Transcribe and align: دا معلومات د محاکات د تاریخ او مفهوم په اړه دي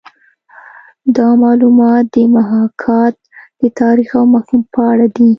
دا 1.17 1.27
معلومات 1.43 2.03
د 2.15 2.17
محاکات 2.35 3.13
د 3.59 3.61
تاریخ 3.79 4.09
او 4.19 4.25
مفهوم 4.33 4.61
په 4.73 4.79
اړه 4.91 5.05
دي 5.15 5.29